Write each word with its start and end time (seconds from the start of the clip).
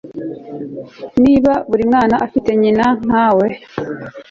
niba 1.23 1.51
buri 1.69 1.83
mwana 1.89 2.15
afite 2.25 2.49
nyina 2.61 2.85
nkawe 3.03 3.47